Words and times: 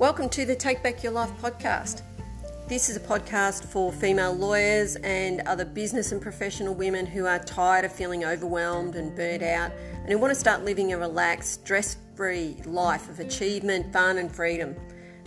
Welcome 0.00 0.30
to 0.30 0.46
the 0.46 0.56
Take 0.56 0.82
Back 0.82 1.02
Your 1.02 1.12
Life 1.12 1.30
podcast. 1.42 2.00
This 2.68 2.88
is 2.88 2.96
a 2.96 3.00
podcast 3.00 3.66
for 3.66 3.92
female 3.92 4.32
lawyers 4.32 4.96
and 4.96 5.42
other 5.42 5.66
business 5.66 6.10
and 6.10 6.22
professional 6.22 6.72
women 6.72 7.04
who 7.04 7.26
are 7.26 7.38
tired 7.38 7.84
of 7.84 7.92
feeling 7.92 8.24
overwhelmed 8.24 8.96
and 8.96 9.14
burnt 9.14 9.42
out 9.42 9.72
and 9.98 10.08
who 10.08 10.16
want 10.16 10.30
to 10.30 10.40
start 10.40 10.64
living 10.64 10.94
a 10.94 10.98
relaxed, 10.98 11.60
stress 11.60 11.98
free 12.14 12.56
life 12.64 13.10
of 13.10 13.20
achievement, 13.20 13.92
fun, 13.92 14.16
and 14.16 14.34
freedom. 14.34 14.74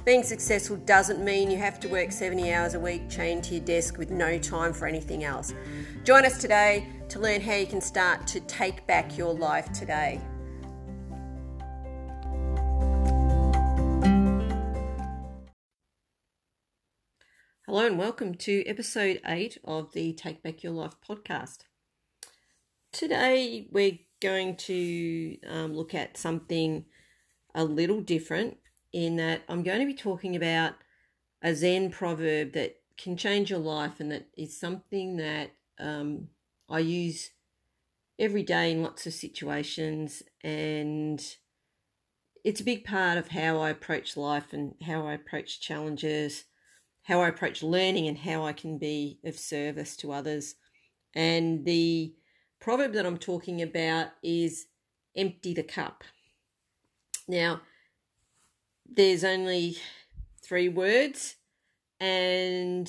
Being 0.06 0.24
successful 0.24 0.78
doesn't 0.78 1.24
mean 1.24 1.52
you 1.52 1.60
have 1.60 1.80
to 1.82 1.88
work 1.88 2.12
70 2.12 2.52
hours 2.52 2.74
a 2.74 2.80
week 2.80 3.08
chained 3.12 3.44
to 3.44 3.54
your 3.54 3.64
desk 3.64 4.00
with 4.00 4.10
no 4.10 4.40
time 4.40 4.74
for 4.74 4.88
anything 4.88 5.24
else. 5.24 5.54
Join 6.04 6.26
us 6.26 6.40
today 6.40 6.88
to 7.10 7.20
learn 7.20 7.42
how 7.42 7.54
you 7.54 7.68
can 7.68 7.80
start 7.80 8.26
to 8.26 8.40
take 8.40 8.88
back 8.88 9.20
your 9.20 9.36
life 9.36 9.72
today. 9.72 10.20
Hello 17.74 17.88
and 17.88 17.98
welcome 17.98 18.36
to 18.36 18.64
episode 18.68 19.20
8 19.26 19.58
of 19.66 19.94
the 19.94 20.14
Take 20.14 20.44
Back 20.44 20.62
Your 20.62 20.74
Life 20.74 20.94
podcast. 21.10 21.62
Today 22.92 23.68
we're 23.72 23.98
going 24.22 24.58
to 24.58 25.38
um, 25.50 25.74
look 25.74 25.96
at 25.96 26.16
something 26.16 26.86
a 27.56 27.64
little 27.64 28.00
different 28.00 28.58
in 28.94 29.16
that 29.16 29.42
I'm 29.50 29.64
going 29.64 29.80
to 29.80 29.88
be 29.88 29.96
talking 29.96 30.36
about 30.36 30.76
a 31.42 31.56
Zen 31.56 31.90
proverb 31.90 32.54
that 32.54 32.76
can 32.96 33.18
change 33.18 33.50
your 33.50 33.58
life 33.58 34.00
and 34.00 34.12
that 34.12 34.28
is 34.38 34.56
something 34.56 35.18
that 35.18 35.50
um, 35.80 36.28
I 36.70 36.78
use 36.78 37.32
every 38.20 38.44
day 38.44 38.72
in 38.72 38.84
lots 38.84 39.08
of 39.08 39.14
situations 39.14 40.22
and 40.44 41.26
it's 42.44 42.62
a 42.62 42.66
big 42.66 42.86
part 42.86 43.18
of 43.18 43.30
how 43.30 43.60
I 43.60 43.72
approach 43.72 44.16
life 44.16 44.54
and 44.54 44.76
how 44.86 45.08
I 45.08 45.14
approach 45.14 45.60
challenges 45.60 46.44
how 47.04 47.22
I 47.22 47.28
approach 47.28 47.62
learning 47.62 48.08
and 48.08 48.18
how 48.18 48.46
I 48.46 48.54
can 48.54 48.78
be 48.78 49.20
of 49.24 49.38
service 49.38 49.96
to 49.98 50.12
others. 50.12 50.56
And 51.14 51.66
the 51.66 52.16
proverb 52.60 52.94
that 52.94 53.06
I'm 53.06 53.18
talking 53.18 53.62
about 53.62 54.08
is 54.24 54.68
empty 55.16 55.54
the 55.54 55.64
cup. 55.64 56.04
Now, 57.28 57.62
there's 58.90 59.24
only 59.24 59.78
three 60.42 60.70
words, 60.70 61.36
and 62.00 62.88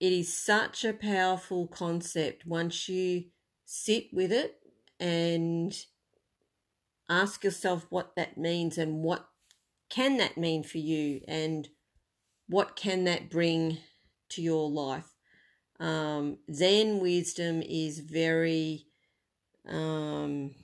it 0.00 0.12
is 0.12 0.32
such 0.32 0.84
a 0.84 0.92
powerful 0.92 1.66
concept 1.66 2.46
once 2.46 2.88
you 2.88 3.24
sit 3.64 4.06
with 4.12 4.32
it 4.32 4.58
and 5.00 5.76
ask 7.08 7.44
yourself 7.44 7.86
what 7.90 8.16
that 8.16 8.36
means 8.36 8.78
and 8.78 9.02
what 9.02 9.28
can 9.88 10.16
that 10.16 10.36
mean 10.36 10.62
for 10.62 10.78
you 10.78 11.20
and 11.28 11.68
what 12.48 12.76
can 12.76 13.04
that 13.04 13.30
bring 13.30 13.78
to 14.30 14.42
your 14.42 14.70
life? 14.70 15.12
Um, 15.78 16.38
Zen 16.52 17.00
wisdom 17.00 17.62
is 17.62 17.98
very 17.98 18.86
um, 19.68 20.54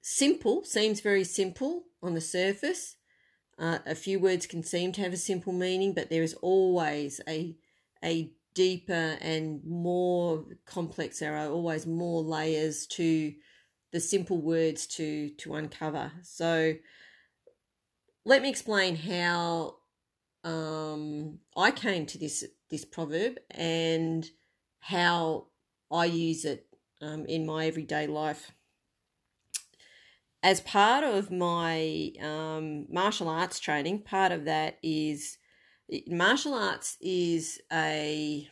simple, 0.00 0.64
seems 0.64 1.00
very 1.00 1.24
simple 1.24 1.84
on 2.02 2.14
the 2.14 2.20
surface. 2.20 2.96
Uh, 3.58 3.78
a 3.86 3.94
few 3.94 4.18
words 4.18 4.46
can 4.46 4.62
seem 4.62 4.92
to 4.92 5.02
have 5.02 5.12
a 5.12 5.18
simple 5.18 5.52
meaning, 5.52 5.92
but 5.92 6.10
there 6.10 6.22
is 6.22 6.34
always 6.34 7.20
a 7.28 7.56
a 8.02 8.32
deeper 8.54 9.16
and 9.20 9.62
more 9.64 10.44
complex. 10.66 11.20
There 11.20 11.36
are 11.36 11.48
always 11.48 11.86
more 11.86 12.22
layers 12.22 12.86
to 12.88 13.32
the 13.92 14.00
simple 14.00 14.40
words 14.40 14.86
to 14.88 15.30
to 15.30 15.54
uncover. 15.54 16.10
So, 16.22 16.74
let 18.24 18.42
me 18.42 18.48
explain 18.48 18.96
how 18.96 19.76
um, 20.44 21.38
I 21.56 21.70
came 21.70 22.06
to 22.06 22.18
this 22.18 22.44
this 22.70 22.84
proverb 22.84 23.38
and 23.50 24.28
how 24.80 25.46
I 25.90 26.06
use 26.06 26.44
it 26.44 26.66
um, 27.00 27.26
in 27.26 27.46
my 27.46 27.66
everyday 27.66 28.06
life. 28.06 28.52
As 30.42 30.60
part 30.60 31.04
of 31.04 31.30
my 31.30 32.12
um, 32.20 32.86
martial 32.90 33.28
arts 33.28 33.60
training, 33.60 34.02
part 34.02 34.32
of 34.32 34.46
that 34.46 34.78
is 34.82 35.38
martial 36.08 36.54
arts 36.54 36.96
is 37.00 37.60
a 37.72 38.48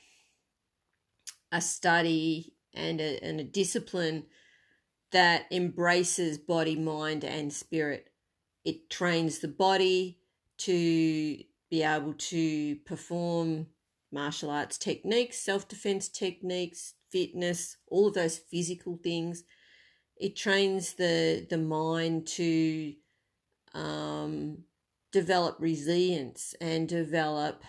a 1.52 1.60
study 1.60 2.54
and 2.74 3.00
a, 3.00 3.18
and 3.24 3.40
a 3.40 3.44
discipline 3.44 4.26
that 5.10 5.46
embraces 5.50 6.38
body, 6.38 6.76
mind, 6.76 7.24
and 7.24 7.52
spirit. 7.52 8.10
It 8.64 8.88
trains 8.90 9.40
the 9.40 9.48
body 9.48 10.18
to 10.58 11.38
be 11.70 11.82
able 11.82 12.14
to 12.14 12.76
perform 12.86 13.66
martial 14.12 14.50
arts 14.50 14.78
techniques, 14.78 15.38
self 15.38 15.68
defense 15.68 16.08
techniques, 16.08 16.94
fitness, 17.10 17.76
all 17.88 18.08
of 18.08 18.14
those 18.14 18.38
physical 18.38 18.98
things. 19.02 19.44
It 20.16 20.36
trains 20.36 20.94
the 20.94 21.46
the 21.48 21.58
mind 21.58 22.26
to 22.28 22.94
um, 23.74 24.58
develop 25.12 25.56
resilience 25.60 26.54
and 26.60 26.88
develop 26.88 27.62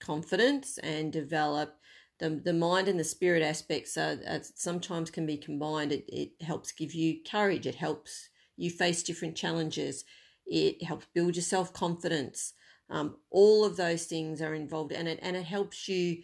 confidence 0.00 0.78
and 0.78 1.12
develop 1.12 1.76
the, 2.20 2.30
the 2.30 2.52
mind 2.52 2.88
and 2.88 2.98
the 2.98 3.04
spirit 3.04 3.42
aspects 3.42 3.96
are, 3.96 4.18
are 4.28 4.40
sometimes 4.54 5.10
can 5.10 5.26
be 5.26 5.36
combined. 5.36 5.92
It, 5.92 6.04
it 6.08 6.30
helps 6.42 6.72
give 6.72 6.94
you 6.94 7.18
courage. 7.28 7.66
It 7.66 7.74
helps 7.74 8.28
you 8.56 8.70
face 8.70 9.02
different 9.02 9.36
challenges. 9.36 10.04
It 10.46 10.84
helps 10.84 11.06
build 11.14 11.36
your 11.36 11.42
self 11.42 11.72
confidence. 11.72 12.52
Um, 12.90 13.16
all 13.30 13.64
of 13.64 13.76
those 13.76 14.04
things 14.04 14.42
are 14.42 14.54
involved, 14.54 14.92
and 14.92 15.08
it 15.08 15.18
and 15.22 15.36
it 15.36 15.44
helps 15.44 15.88
you 15.88 16.22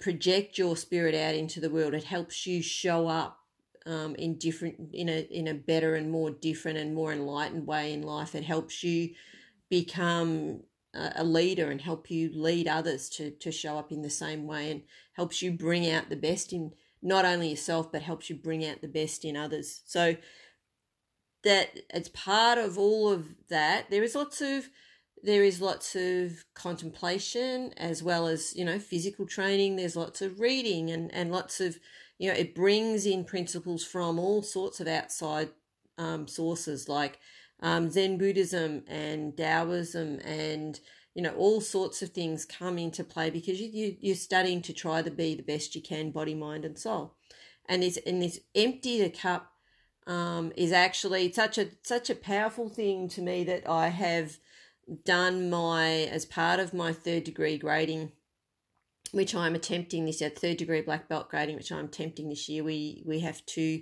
project 0.00 0.58
your 0.58 0.76
spirit 0.76 1.14
out 1.14 1.34
into 1.34 1.60
the 1.60 1.70
world. 1.70 1.94
It 1.94 2.04
helps 2.04 2.46
you 2.46 2.62
show 2.62 3.06
up 3.08 3.38
um, 3.86 4.14
in 4.16 4.38
different 4.38 4.92
in 4.92 5.08
a 5.08 5.20
in 5.30 5.48
a 5.48 5.54
better 5.54 5.94
and 5.94 6.10
more 6.10 6.30
different 6.30 6.78
and 6.78 6.94
more 6.94 7.12
enlightened 7.12 7.66
way 7.66 7.92
in 7.92 8.02
life. 8.02 8.34
It 8.34 8.44
helps 8.44 8.82
you 8.82 9.10
become 9.70 10.62
a 10.94 11.24
leader 11.24 11.72
and 11.72 11.80
help 11.80 12.08
you 12.08 12.30
lead 12.32 12.68
others 12.68 13.08
to 13.10 13.30
to 13.32 13.50
show 13.50 13.78
up 13.78 13.90
in 13.90 14.02
the 14.02 14.10
same 14.10 14.46
way 14.46 14.70
and 14.70 14.82
helps 15.14 15.42
you 15.42 15.50
bring 15.50 15.90
out 15.90 16.08
the 16.08 16.16
best 16.16 16.52
in 16.52 16.72
not 17.02 17.24
only 17.24 17.50
yourself 17.50 17.90
but 17.90 18.02
helps 18.02 18.30
you 18.30 18.36
bring 18.36 18.64
out 18.64 18.80
the 18.80 18.88
best 18.88 19.24
in 19.24 19.36
others. 19.36 19.82
So 19.86 20.16
that 21.42 21.80
it's 21.90 22.08
part 22.08 22.58
of 22.58 22.78
all 22.78 23.12
of 23.12 23.26
that. 23.48 23.90
There 23.90 24.02
is 24.02 24.14
lots 24.14 24.40
of 24.40 24.70
there 25.24 25.42
is 25.42 25.60
lots 25.60 25.96
of 25.96 26.44
contemplation 26.54 27.72
as 27.78 28.02
well 28.02 28.26
as 28.26 28.54
you 28.54 28.64
know 28.64 28.78
physical 28.78 29.26
training. 29.26 29.76
There's 29.76 29.96
lots 29.96 30.20
of 30.20 30.38
reading 30.38 30.90
and 30.90 31.12
and 31.14 31.32
lots 31.32 31.60
of 31.60 31.78
you 32.18 32.28
know 32.28 32.36
it 32.36 32.54
brings 32.54 33.06
in 33.06 33.24
principles 33.24 33.84
from 33.84 34.18
all 34.18 34.42
sorts 34.42 34.80
of 34.80 34.86
outside 34.86 35.48
um, 35.96 36.28
sources 36.28 36.88
like 36.88 37.18
um, 37.60 37.90
zen 37.90 38.18
buddhism 38.18 38.84
and 38.86 39.36
taoism 39.36 40.20
and 40.24 40.80
you 41.14 41.22
know 41.22 41.34
all 41.36 41.60
sorts 41.60 42.02
of 42.02 42.10
things 42.10 42.44
come 42.44 42.76
into 42.76 43.02
play 43.02 43.30
because 43.30 43.60
you, 43.60 43.70
you 43.72 43.96
you're 44.00 44.14
studying 44.14 44.60
to 44.60 44.74
try 44.74 45.00
to 45.00 45.10
be 45.10 45.34
the 45.34 45.42
best 45.42 45.74
you 45.74 45.80
can 45.80 46.10
body 46.10 46.34
mind 46.34 46.64
and 46.64 46.78
soul. 46.78 47.14
And 47.66 47.82
this 47.82 47.98
and 48.06 48.20
this 48.20 48.40
empty 48.54 49.00
the 49.00 49.08
cup 49.08 49.52
um, 50.06 50.52
is 50.54 50.70
actually 50.70 51.32
such 51.32 51.56
a 51.56 51.68
such 51.82 52.10
a 52.10 52.14
powerful 52.14 52.68
thing 52.68 53.08
to 53.08 53.22
me 53.22 53.42
that 53.44 53.66
I 53.66 53.88
have 53.88 54.38
done 55.04 55.50
my 55.50 55.90
as 55.90 56.24
part 56.24 56.60
of 56.60 56.74
my 56.74 56.92
third 56.92 57.24
degree 57.24 57.58
grading 57.58 58.12
which 59.14 59.34
I'm 59.34 59.54
attempting 59.54 60.04
this 60.04 60.20
year, 60.20 60.28
third 60.28 60.56
degree 60.56 60.80
black 60.80 61.08
belt 61.08 61.30
grading, 61.30 61.54
which 61.54 61.70
I'm 61.70 61.84
attempting 61.84 62.28
this 62.28 62.48
year. 62.48 62.64
We 62.64 63.02
we 63.06 63.20
have 63.20 63.46
to 63.46 63.80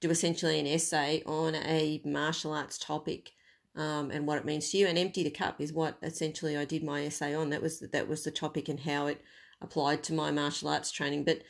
do 0.00 0.10
essentially 0.10 0.58
an 0.58 0.66
essay 0.66 1.22
on 1.26 1.54
a 1.54 2.00
martial 2.04 2.52
arts 2.52 2.78
topic 2.78 3.32
um, 3.76 4.10
and 4.10 4.26
what 4.26 4.38
it 4.38 4.46
means 4.46 4.70
to 4.70 4.78
you. 4.78 4.86
And 4.86 4.98
empty 4.98 5.22
the 5.22 5.30
cup 5.30 5.60
is 5.60 5.72
what 5.72 5.98
essentially 6.02 6.56
I 6.56 6.64
did 6.64 6.82
my 6.82 7.04
essay 7.04 7.34
on. 7.34 7.50
That 7.50 7.62
was 7.62 7.80
that 7.80 8.08
was 8.08 8.24
the 8.24 8.30
topic 8.30 8.68
and 8.68 8.80
how 8.80 9.06
it 9.08 9.20
applied 9.60 10.02
to 10.04 10.14
my 10.14 10.30
martial 10.30 10.70
arts 10.70 10.90
training. 10.90 11.24
But 11.24 11.42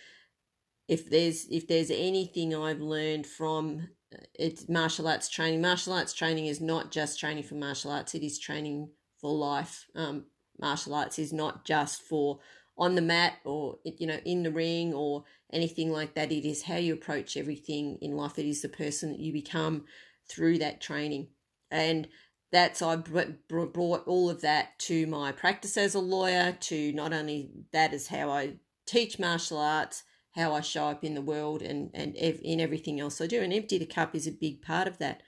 if 0.88 1.08
there's 1.08 1.46
if 1.48 1.68
there's 1.68 1.92
anything 1.92 2.54
I've 2.54 2.80
learned 2.80 3.26
from 3.26 3.88
it's 4.34 4.68
martial 4.68 5.08
arts 5.08 5.28
training. 5.28 5.60
Martial 5.60 5.92
arts 5.92 6.12
training 6.12 6.46
is 6.46 6.60
not 6.60 6.90
just 6.90 7.18
training 7.18 7.44
for 7.44 7.54
martial 7.54 7.90
arts; 7.90 8.14
it 8.14 8.22
is 8.22 8.38
training 8.38 8.90
for 9.20 9.32
life. 9.34 9.86
Um, 9.94 10.26
martial 10.58 10.94
arts 10.94 11.18
is 11.18 11.32
not 11.32 11.64
just 11.64 12.02
for 12.02 12.40
on 12.76 12.94
the 12.94 13.02
mat 13.02 13.34
or 13.44 13.78
you 13.84 14.06
know 14.06 14.18
in 14.24 14.42
the 14.42 14.50
ring 14.50 14.94
or 14.94 15.24
anything 15.52 15.90
like 15.90 16.14
that. 16.14 16.32
It 16.32 16.48
is 16.48 16.62
how 16.62 16.76
you 16.76 16.94
approach 16.94 17.36
everything 17.36 17.98
in 18.00 18.16
life. 18.16 18.38
It 18.38 18.46
is 18.46 18.62
the 18.62 18.68
person 18.68 19.10
that 19.10 19.20
you 19.20 19.32
become 19.32 19.84
through 20.28 20.58
that 20.58 20.80
training, 20.80 21.28
and 21.70 22.08
that's 22.50 22.82
I 22.82 22.96
brought 22.96 24.06
all 24.06 24.28
of 24.28 24.42
that 24.42 24.78
to 24.80 25.06
my 25.06 25.32
practice 25.32 25.76
as 25.76 25.94
a 25.94 26.00
lawyer. 26.00 26.56
To 26.60 26.92
not 26.92 27.12
only 27.12 27.50
that 27.72 27.92
is 27.92 28.08
how 28.08 28.30
I 28.30 28.54
teach 28.86 29.18
martial 29.18 29.58
arts 29.58 30.04
how 30.34 30.54
I 30.54 30.60
show 30.60 30.86
up 30.86 31.04
in 31.04 31.14
the 31.14 31.22
world 31.22 31.62
and, 31.62 31.90
and 31.94 32.16
ev- 32.16 32.40
in 32.42 32.60
everything 32.60 33.00
else 33.00 33.20
I 33.20 33.26
do. 33.26 33.40
And 33.40 33.52
empty 33.52 33.78
the 33.78 33.86
cup 33.86 34.14
is 34.14 34.26
a 34.26 34.32
big 34.32 34.62
part 34.62 34.88
of 34.88 34.98
that. 34.98 35.22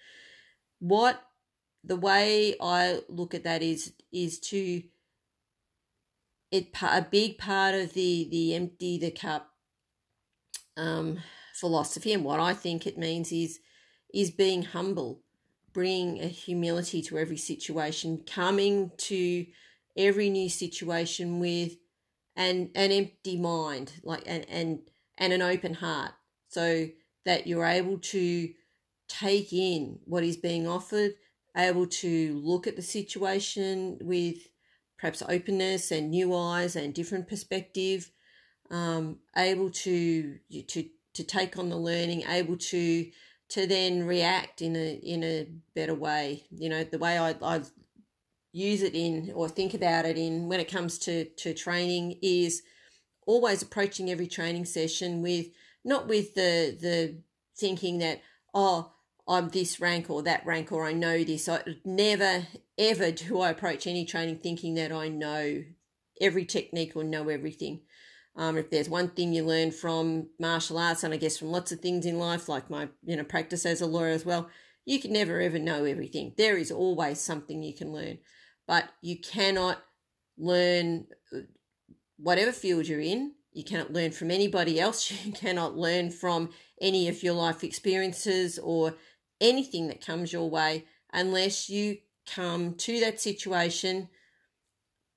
What 0.78 1.22
the 1.82 1.96
way 1.96 2.54
I 2.60 3.00
look 3.08 3.34
at 3.34 3.44
that 3.44 3.62
is 3.62 3.92
is 4.12 4.38
to 4.40 4.82
it 6.50 6.68
a 6.82 7.02
big 7.02 7.38
part 7.38 7.74
of 7.74 7.92
the 7.92 8.28
the 8.30 8.54
empty 8.54 8.98
the 8.98 9.10
cup 9.10 9.50
um, 10.76 11.18
philosophy 11.54 12.12
and 12.12 12.24
what 12.24 12.40
I 12.40 12.54
think 12.54 12.86
it 12.86 12.98
means 12.98 13.32
is 13.32 13.60
is 14.12 14.30
being 14.30 14.62
humble, 14.62 15.20
bringing 15.72 16.22
a 16.22 16.28
humility 16.28 17.02
to 17.02 17.18
every 17.18 17.36
situation, 17.36 18.22
coming 18.24 18.92
to 18.96 19.44
every 19.96 20.30
new 20.30 20.48
situation 20.48 21.40
with 21.40 21.76
an 22.36 22.70
an 22.74 22.92
empty 22.92 23.36
mind, 23.36 23.92
like 24.02 24.22
and 24.26 24.46
and 24.48 24.80
and 25.19 25.32
an 25.32 25.43
open 25.43 25.75
heart, 25.75 26.12
so 26.49 26.88
that 27.25 27.46
you're 27.46 27.64
able 27.64 27.99
to 27.99 28.52
take 29.08 29.52
in 29.52 29.99
what 30.05 30.25
is 30.25 30.37
being 30.37 30.66
offered, 30.66 31.12
able 31.56 31.87
to 31.87 32.40
look 32.43 32.66
at 32.66 32.76
the 32.76 32.82
situation 32.82 33.99
with 34.00 34.37
perhaps 34.99 35.22
openness 35.28 35.90
and 35.90 36.11
new 36.11 36.34
eyes 36.34 36.76
and 36.76 36.94
different 36.94 37.28
perspective, 37.28 38.11
um, 38.70 39.19
able 39.37 39.70
to 39.70 40.38
to 40.69 40.88
to 41.14 41.25
take 41.25 41.58
on 41.58 41.69
the 41.69 41.76
learning, 41.76 42.22
able 42.28 42.56
to 42.56 43.10
to 43.50 43.67
then 43.67 44.05
react 44.06 44.62
in 44.62 44.75
a 44.76 44.94
in 44.94 45.22
a 45.22 45.46
better 45.75 45.94
way. 45.94 46.44
You 46.50 46.69
know, 46.70 46.84
the 46.84 46.99
way 46.99 47.19
I 47.19 47.37
I 47.43 47.62
use 48.52 48.82
it 48.82 48.94
in 48.94 49.32
or 49.34 49.49
think 49.49 49.75
about 49.75 50.06
it 50.06 50.17
in 50.17 50.49
when 50.49 50.60
it 50.60 50.70
comes 50.70 50.99
to 51.00 51.25
to 51.25 51.55
training 51.55 52.19
is 52.22 52.62
always 53.26 53.62
approaching 53.62 54.10
every 54.10 54.26
training 54.26 54.64
session 54.64 55.22
with 55.22 55.46
not 55.84 56.08
with 56.08 56.34
the 56.34 56.76
the 56.80 57.16
thinking 57.56 57.98
that 57.98 58.22
oh 58.52 58.92
I'm 59.26 59.48
this 59.48 59.80
rank 59.80 60.10
or 60.10 60.22
that 60.22 60.44
rank 60.44 60.70
or 60.70 60.84
I 60.84 60.92
know 60.92 61.24
this. 61.24 61.48
I 61.48 61.62
never 61.84 62.46
ever 62.78 63.10
do 63.10 63.40
I 63.40 63.50
approach 63.50 63.86
any 63.86 64.04
training 64.04 64.38
thinking 64.38 64.74
that 64.74 64.92
I 64.92 65.08
know 65.08 65.64
every 66.20 66.44
technique 66.44 66.92
or 66.94 67.04
know 67.04 67.28
everything. 67.28 67.80
Um, 68.36 68.58
if 68.58 68.68
there's 68.68 68.88
one 68.88 69.10
thing 69.10 69.32
you 69.32 69.44
learn 69.44 69.70
from 69.70 70.28
martial 70.40 70.76
arts, 70.76 71.04
and 71.04 71.14
I 71.14 71.18
guess 71.18 71.38
from 71.38 71.52
lots 71.52 71.70
of 71.70 71.80
things 71.80 72.04
in 72.04 72.18
life, 72.18 72.48
like 72.48 72.68
my 72.68 72.88
you 73.04 73.16
know 73.16 73.24
practice 73.24 73.64
as 73.64 73.80
a 73.80 73.86
lawyer 73.86 74.10
as 74.10 74.24
well, 74.24 74.48
you 74.84 75.00
can 75.00 75.12
never 75.12 75.40
ever 75.40 75.58
know 75.58 75.84
everything. 75.84 76.34
There 76.36 76.56
is 76.56 76.70
always 76.70 77.20
something 77.20 77.62
you 77.62 77.74
can 77.74 77.92
learn 77.92 78.18
but 78.66 78.88
you 79.00 79.18
cannot 79.18 79.82
learn 80.36 81.06
whatever 82.16 82.52
field 82.52 82.87
you're 82.87 83.00
in. 83.00 83.32
You 83.52 83.64
cannot 83.64 83.93
learn 83.93 84.11
from 84.11 84.31
anybody 84.31 84.81
else. 84.81 85.11
You 85.25 85.32
cannot 85.32 85.76
learn 85.76 86.11
from 86.11 86.50
any 86.81 87.08
of 87.08 87.22
your 87.22 87.34
life 87.34 87.62
experiences 87.62 88.58
or 88.58 88.94
anything 89.40 89.88
that 89.88 90.05
comes 90.05 90.32
your 90.32 90.50
way 90.50 90.84
unless 91.12 91.69
you 91.69 91.99
come 92.26 92.75
to 92.75 93.00
that 93.00 93.20
situation 93.20 94.08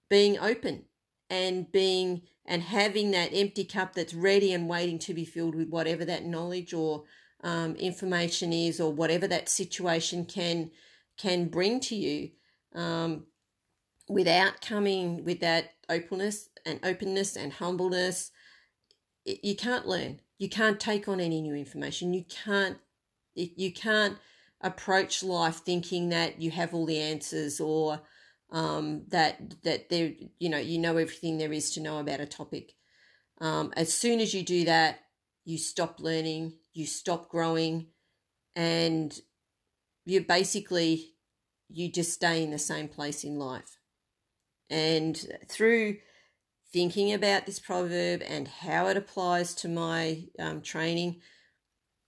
being 0.10 0.38
open 0.40 0.86
and 1.30 1.72
being 1.72 2.22
and 2.46 2.62
having 2.62 3.12
that 3.12 3.32
empty 3.34 3.66
cup 3.66 3.94
that's 3.94 4.14
ready 4.14 4.54
and 4.54 4.70
waiting 4.70 5.00
to 5.00 5.14
be 5.14 5.26
filled 5.26 5.56
with 5.56 5.70
whatever 5.70 6.06
that 6.06 6.26
knowledge 6.26 6.74
or 6.74 7.04
um, 7.44 7.76
information 7.76 8.54
is 8.54 8.80
or 8.80 8.92
whatever 8.92 9.28
that 9.28 9.50
situation 9.50 10.26
can 10.26 10.72
can 11.18 11.48
bring 11.48 11.80
to 11.80 11.96
you 11.96 12.30
um, 12.76 13.26
without 14.08 14.62
coming 14.62 15.24
with 15.24 15.40
that 15.42 15.74
openness 15.90 16.50
and 16.66 16.80
openness 16.84 17.36
and 17.36 17.54
humbleness, 17.54 18.32
you 19.26 19.56
can't 19.56 19.88
learn. 19.88 20.22
You 20.38 20.50
can't 20.50 20.80
take 20.80 21.08
on 21.08 21.20
any 21.20 21.42
new 21.42 21.56
information. 21.56 22.14
You 22.14 22.26
can't 22.30 22.78
you 23.36 23.72
can't 23.72 24.18
approach 24.62 25.24
life 25.24 25.58
thinking 25.58 26.10
that 26.10 26.42
you 26.42 26.50
have 26.50 26.74
all 26.74 26.88
the 26.88 27.00
answers 27.00 27.60
or 27.60 28.02
um, 28.52 29.04
that 29.10 29.62
that 29.64 29.90
there 29.90 30.14
you 30.40 30.50
know 30.50 30.58
you 30.58 30.80
know 30.80 30.98
everything 30.98 31.38
there 31.38 31.54
is 31.54 31.72
to 31.72 31.82
know 31.82 32.00
about 32.00 32.20
a 32.20 32.26
topic. 32.26 32.74
Um, 33.40 33.74
as 33.76 33.94
soon 33.94 34.20
as 34.20 34.34
you 34.34 34.44
do 34.44 34.66
that, 34.66 35.00
you 35.46 35.58
stop 35.58 36.00
learning, 36.00 36.54
you 36.74 36.86
stop 36.86 37.30
growing, 37.30 37.88
and 38.56 39.20
you 40.06 40.22
basically 40.22 41.14
you 41.70 41.92
just 41.92 42.14
stay 42.14 42.44
in 42.44 42.52
the 42.52 42.60
same 42.60 42.88
place 42.88 43.24
in 43.24 43.38
life. 43.38 43.77
And 44.70 45.18
through 45.48 45.98
thinking 46.74 47.14
about 47.14 47.46
this 47.46 47.60
proverb 47.60 48.22
and 48.28 48.48
how 48.48 48.88
it 48.88 48.98
applies 48.98 49.54
to 49.56 49.70
my 49.70 50.26
um, 50.40 50.62
training, 50.62 51.22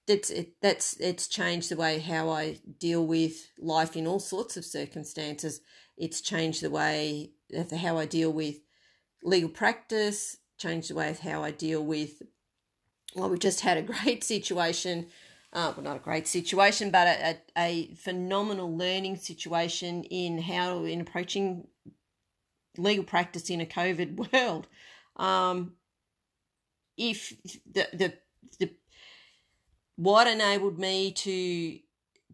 that's 0.07 0.29
it, 0.29 0.53
that's 0.61 0.99
it's 0.99 1.27
changed 1.27 1.69
the 1.69 1.77
way 1.77 1.99
how 1.99 2.29
I 2.29 2.59
deal 2.79 3.05
with 3.05 3.51
life 3.59 3.95
in 3.95 4.07
all 4.07 4.19
sorts 4.19 4.57
of 4.57 4.65
circumstances. 4.65 5.61
It's 5.97 6.19
changed 6.19 6.63
the 6.63 6.69
way 6.69 7.31
how 7.79 7.97
I 7.97 8.05
deal 8.05 8.31
with 8.31 8.57
legal 9.23 9.49
practice, 9.49 10.37
changed 10.57 10.89
the 10.89 10.95
way 10.95 11.09
of 11.09 11.19
how 11.19 11.43
I 11.43 11.51
deal 11.51 11.85
with. 11.85 12.21
Well, 13.15 13.29
we 13.29 13.37
just 13.37 13.61
had 13.61 13.77
a 13.77 13.81
great 14.03 14.23
situation. 14.23 15.07
Uh, 15.51 15.73
well, 15.75 15.83
not 15.83 15.95
a 15.95 15.99
great 15.99 16.27
situation, 16.27 16.91
but 16.91 17.07
a, 17.07 17.29
a, 17.29 17.37
a 17.57 17.95
phenomenal 17.95 18.75
learning 18.75 19.15
situation 19.15 20.03
in 20.03 20.39
how 20.39 20.83
in 20.83 21.01
approaching 21.01 21.67
legal 22.77 23.03
practice 23.03 23.49
in 23.49 23.61
a 23.61 23.65
COVID 23.65 24.33
world. 24.33 24.67
Um, 25.15 25.73
if 26.97 27.33
the, 27.71 27.87
the 27.93 28.13
the 28.59 28.71
what 29.95 30.27
enabled 30.27 30.79
me 30.79 31.11
to 31.11 31.79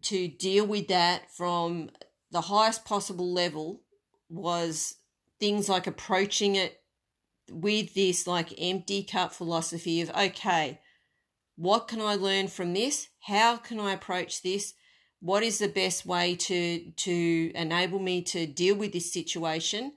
to 0.02 0.28
deal 0.28 0.66
with 0.66 0.88
that 0.88 1.30
from 1.32 1.90
the 2.30 2.42
highest 2.42 2.84
possible 2.84 3.32
level 3.32 3.82
was 4.28 4.96
things 5.38 5.68
like 5.68 5.86
approaching 5.86 6.56
it 6.56 6.80
with 7.50 7.94
this 7.94 8.26
like 8.26 8.52
empty 8.58 9.04
cup 9.04 9.32
philosophy 9.32 10.00
of 10.00 10.10
okay 10.10 10.80
what 11.56 11.88
can 11.88 12.00
i 12.00 12.14
learn 12.14 12.48
from 12.48 12.74
this? 12.74 13.08
How 13.20 13.56
can 13.56 13.80
i 13.80 13.92
approach 13.92 14.42
this? 14.42 14.74
What 15.20 15.42
is 15.42 15.58
the 15.58 15.68
best 15.68 16.06
way 16.06 16.36
to 16.36 16.90
to 16.90 17.52
enable 17.54 17.98
me 17.98 18.22
to 18.22 18.46
deal 18.46 18.76
with 18.76 18.92
this 18.92 19.12
situation 19.12 19.92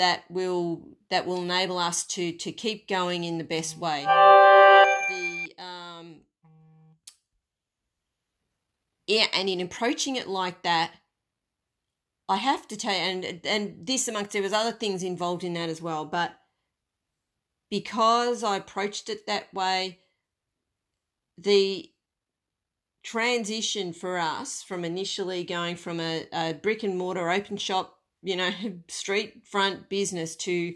that 0.00 0.24
will 0.30 0.80
that 1.10 1.26
will 1.26 1.42
enable 1.42 1.76
us 1.76 2.04
to 2.06 2.32
to 2.32 2.50
keep 2.50 2.88
going 2.88 3.22
in 3.22 3.36
the 3.36 3.44
best 3.44 3.76
way. 3.76 4.02
The 4.02 5.52
um, 5.62 6.22
yeah, 9.06 9.26
and 9.34 9.50
in 9.50 9.60
approaching 9.60 10.16
it 10.16 10.26
like 10.26 10.62
that, 10.62 10.92
I 12.30 12.36
have 12.36 12.66
to 12.68 12.78
tell 12.78 12.94
you, 12.94 12.98
and 12.98 13.40
and 13.44 13.86
this 13.86 14.08
amongst 14.08 14.32
there 14.32 14.40
was 14.40 14.54
other 14.54 14.72
things 14.72 15.02
involved 15.02 15.44
in 15.44 15.52
that 15.52 15.68
as 15.68 15.82
well, 15.82 16.06
but 16.06 16.32
because 17.70 18.42
I 18.42 18.56
approached 18.56 19.10
it 19.10 19.26
that 19.26 19.52
way, 19.52 19.98
the 21.36 21.90
transition 23.02 23.92
for 23.92 24.16
us 24.16 24.62
from 24.62 24.86
initially 24.86 25.44
going 25.44 25.76
from 25.76 26.00
a, 26.00 26.26
a 26.32 26.54
brick 26.54 26.82
and 26.82 26.96
mortar 26.96 27.30
open 27.30 27.58
shop 27.58 27.99
you 28.22 28.36
know, 28.36 28.50
street 28.88 29.46
front 29.46 29.88
business 29.88 30.36
to 30.36 30.74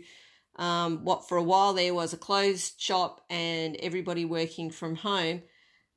um, 0.57 1.05
what 1.05 1.29
for 1.29 1.37
a 1.37 1.43
while 1.43 1.75
there 1.75 1.95
was 1.95 2.13
a 2.13 2.19
closed 2.19 2.81
shop 2.81 3.25
and 3.29 3.77
everybody 3.77 4.25
working 4.25 4.71
from 4.71 4.97
home 4.97 5.43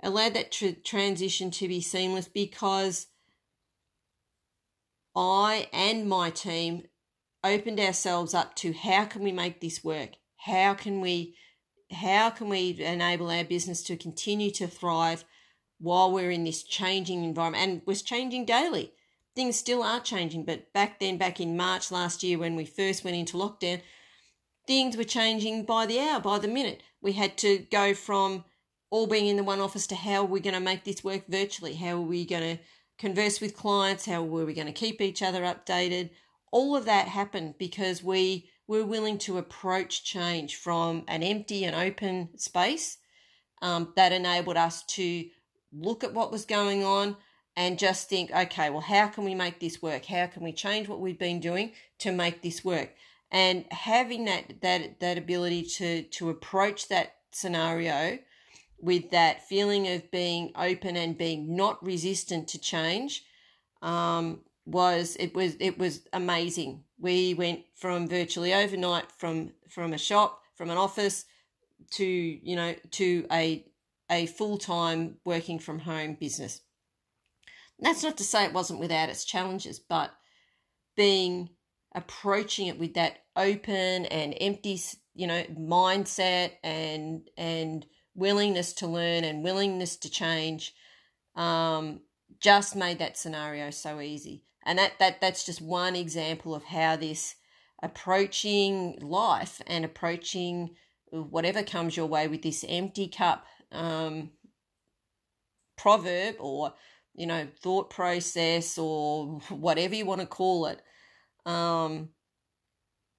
allowed 0.01 0.33
that 0.33 0.51
tr- 0.51 0.79
transition 0.83 1.51
to 1.51 1.67
be 1.67 1.81
seamless 1.81 2.27
because 2.27 3.07
I 5.15 5.69
and 5.73 6.07
my 6.07 6.29
team 6.29 6.83
opened 7.43 7.79
ourselves 7.79 8.33
up 8.33 8.55
to 8.55 8.73
how 8.73 9.05
can 9.05 9.23
we 9.23 9.31
make 9.31 9.61
this 9.61 9.83
work? 9.83 10.11
How 10.37 10.73
can 10.73 11.01
we 11.01 11.35
how 11.91 12.29
can 12.31 12.49
we 12.49 12.81
enable 12.81 13.31
our 13.31 13.45
business 13.45 13.81
to 13.81 13.95
continue 13.95 14.51
to 14.51 14.67
thrive 14.67 15.23
while 15.79 16.11
we're 16.11 16.31
in 16.31 16.43
this 16.43 16.61
changing 16.63 17.23
environment 17.23 17.63
and 17.63 17.81
was 17.85 18.01
changing 18.01 18.45
daily 18.45 18.91
things 19.37 19.55
still 19.55 19.83
are 19.83 19.99
changing. 19.99 20.43
But 20.43 20.73
back 20.73 20.99
then, 20.99 21.17
back 21.17 21.39
in 21.39 21.55
March 21.55 21.91
last 21.91 22.23
year, 22.23 22.39
when 22.39 22.55
we 22.55 22.65
first 22.65 23.03
went 23.03 23.15
into 23.15 23.37
lockdown, 23.37 23.81
things 24.65 24.97
were 24.97 25.03
changing 25.03 25.63
by 25.63 25.85
the 25.85 25.99
hour, 25.99 26.19
by 26.19 26.39
the 26.39 26.47
minute. 26.47 26.81
We 27.01 27.13
had 27.13 27.37
to 27.37 27.59
go 27.71 27.93
from 27.93 28.45
all 28.89 29.05
being 29.05 29.27
in 29.27 29.37
the 29.37 29.43
one 29.43 29.59
office 29.59 29.85
to 29.87 29.95
how 29.95 30.21
are 30.21 30.25
we 30.25 30.39
going 30.39 30.55
to 30.55 30.59
make 30.59 30.85
this 30.85 31.03
work 31.03 31.27
virtually? 31.27 31.75
How 31.75 31.97
are 31.97 32.01
we 32.01 32.25
going 32.25 32.57
to 32.57 32.63
converse 32.97 33.39
with 33.39 33.55
clients? 33.55 34.07
How 34.07 34.23
were 34.23 34.43
we 34.43 34.55
going 34.55 34.65
to 34.65 34.73
keep 34.73 35.01
each 35.01 35.21
other 35.21 35.43
updated? 35.43 36.09
All 36.51 36.75
of 36.75 36.85
that 36.85 37.07
happened 37.07 37.59
because 37.59 38.01
we 38.01 38.49
were 38.67 38.85
willing 38.85 39.19
to 39.19 39.37
approach 39.37 40.03
change 40.03 40.55
from 40.55 41.03
an 41.07 41.21
empty 41.21 41.63
and 41.63 41.75
open 41.75 42.29
space 42.37 42.97
um, 43.61 43.93
that 43.95 44.11
enabled 44.11 44.57
us 44.57 44.83
to 44.85 45.25
look 45.71 46.03
at 46.03 46.13
what 46.15 46.31
was 46.31 46.45
going 46.45 46.83
on, 46.83 47.17
and 47.57 47.79
just 47.79 48.07
think, 48.07 48.31
okay, 48.31 48.69
well, 48.69 48.81
how 48.81 49.07
can 49.07 49.25
we 49.25 49.33
make 49.33 49.59
this 49.59 49.81
work? 49.81 50.05
How 50.05 50.27
can 50.27 50.43
we 50.43 50.53
change 50.53 50.87
what 50.87 50.99
we've 51.01 51.17
been 51.17 51.39
doing 51.39 51.71
to 51.97 52.11
make 52.11 52.43
this 52.43 52.63
work? 52.63 52.93
And 53.31 53.65
having 53.71 54.25
that 54.25 54.61
that 54.61 54.99
that 55.01 55.17
ability 55.17 55.63
to 55.77 56.03
to 56.03 56.29
approach 56.29 56.87
that 56.87 57.15
scenario 57.31 58.19
with 58.79 59.09
that 59.09 59.45
feeling 59.49 59.87
of 59.87 60.09
being 60.11 60.51
open 60.55 60.95
and 60.95 61.17
being 61.17 61.55
not 61.55 61.83
resistant 61.83 62.47
to 62.49 62.59
change 62.59 63.23
um, 63.81 64.41
was 64.65 65.17
it 65.19 65.33
was 65.35 65.55
it 65.59 65.79
was 65.79 66.07
amazing. 66.13 66.83
We 66.99 67.33
went 67.33 67.61
from 67.75 68.07
virtually 68.07 68.53
overnight 68.53 69.11
from 69.17 69.51
from 69.67 69.93
a 69.93 69.97
shop, 69.97 70.43
from 70.55 70.69
an 70.69 70.77
office 70.77 71.25
to, 71.91 72.05
you 72.05 72.55
know, 72.55 72.75
to 72.91 73.25
a 73.31 73.65
a 74.09 74.27
full-time 74.27 75.17
working 75.25 75.59
from 75.59 75.79
home 75.79 76.15
business. 76.19 76.61
That's 77.79 78.03
not 78.03 78.17
to 78.17 78.23
say 78.23 78.45
it 78.45 78.53
wasn't 78.53 78.79
without 78.79 79.09
its 79.09 79.25
challenges, 79.25 79.79
but 79.79 80.11
being 80.95 81.49
approaching 81.93 82.67
it 82.67 82.79
with 82.79 82.95
that 82.95 83.19
open 83.35 84.05
and 84.05 84.35
empty, 84.39 84.79
you 85.13 85.27
know, 85.27 85.43
mindset 85.43 86.51
and 86.63 87.29
and 87.37 87.85
willingness 88.15 88.73
to 88.73 88.87
learn 88.87 89.23
and 89.23 89.43
willingness 89.43 89.95
to 89.97 90.09
change 90.09 90.73
um, 91.35 92.01
just 92.39 92.75
made 92.75 92.99
that 92.99 93.17
scenario 93.17 93.69
so 93.69 94.01
easy. 94.01 94.43
And 94.65 94.79
that, 94.79 94.93
that 94.99 95.21
that's 95.21 95.45
just 95.45 95.61
one 95.61 95.95
example 95.95 96.53
of 96.53 96.65
how 96.65 96.97
this 96.97 97.35
approaching 97.81 98.97
life 99.01 99.61
and 99.67 99.85
approaching 99.85 100.75
whatever 101.11 101.63
comes 101.63 101.95
your 101.95 102.07
way 102.07 102.27
with 102.27 102.41
this 102.41 102.65
empty 102.67 103.07
cup 103.07 103.45
um, 103.71 104.31
proverb 105.77 106.35
or 106.39 106.73
you 107.17 107.27
know 107.27 107.47
thought 107.61 107.89
process 107.89 108.77
or 108.77 109.25
whatever 109.49 109.95
you 109.95 110.05
want 110.05 110.21
to 110.21 110.27
call 110.27 110.67
it 110.67 110.81
um, 111.45 112.09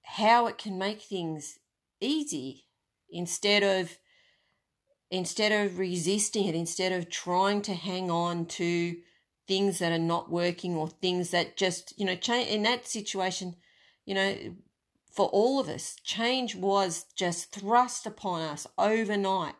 how 0.03 0.47
it 0.47 0.57
can 0.57 0.77
make 0.77 1.01
things 1.01 1.59
easy 2.01 2.65
instead 3.11 3.63
of 3.63 3.97
instead 5.11 5.51
of 5.51 5.79
resisting 5.79 6.45
it, 6.45 6.55
instead 6.55 6.91
of 6.91 7.09
trying 7.09 7.61
to 7.63 7.73
hang 7.73 8.11
on 8.11 8.45
to 8.45 8.95
things 9.47 9.79
that 9.79 9.91
are 9.91 9.97
not 9.97 10.29
working 10.29 10.75
or 10.75 10.87
things 10.87 11.31
that 11.31 11.57
just, 11.57 11.93
you 11.97 12.05
know, 12.05 12.15
change 12.15 12.47
in 12.49 12.63
that 12.63 12.87
situation, 12.87 13.55
you 14.05 14.13
know, 14.13 14.35
for 15.11 15.27
all 15.29 15.59
of 15.59 15.67
us, 15.67 15.95
change 16.03 16.55
was 16.55 17.05
just 17.15 17.51
thrust 17.51 18.05
upon 18.05 18.41
us 18.41 18.67
overnight. 18.77 19.55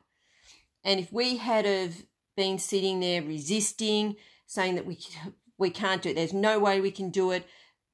And 0.83 0.99
if 0.99 1.11
we 1.11 1.37
had 1.37 1.65
have 1.65 1.95
been 2.39 2.57
sitting 2.57 2.99
there 2.99 3.21
resisting, 3.21 4.15
saying 4.47 4.75
that 4.75 4.85
we 4.85 4.97
we 5.57 5.69
can't 5.69 6.01
do 6.01 6.09
it, 6.09 6.15
there's 6.15 6.33
no 6.33 6.57
way 6.57 6.79
we 6.79 6.91
can 6.91 7.09
do 7.09 7.31
it, 7.31 7.45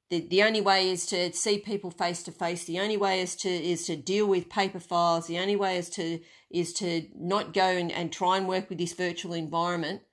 the, 0.09 0.19
the 0.19 0.43
only 0.43 0.61
way 0.61 0.89
is 0.91 1.05
to 1.07 1.33
see 1.33 1.57
people 1.57 1.89
face 1.89 2.21
to 2.23 2.31
face. 2.31 2.65
The 2.65 2.79
only 2.79 2.97
way 2.97 3.21
is 3.21 3.35
to 3.37 3.49
is 3.49 3.85
to 3.87 3.95
deal 3.95 4.27
with 4.27 4.49
paper 4.49 4.79
files. 4.79 5.27
The 5.27 5.39
only 5.39 5.55
way 5.55 5.77
is 5.77 5.89
to 5.91 6.19
is 6.51 6.73
to 6.73 7.07
not 7.15 7.53
go 7.53 7.65
and, 7.65 7.91
and 7.91 8.11
try 8.11 8.37
and 8.37 8.47
work 8.47 8.69
with 8.69 8.77
this 8.77 8.93
virtual 8.93 9.33
environment. 9.33 10.03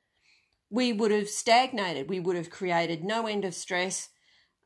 We 0.71 0.93
would 0.95 1.11
have 1.11 1.29
stagnated. 1.29 2.09
We 2.09 2.21
would 2.21 2.37
have 2.37 2.49
created 2.49 3.05
no 3.05 3.27
end 3.27 3.45
of 3.45 3.55
stress. 3.55 4.09